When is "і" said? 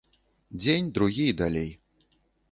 1.33-1.35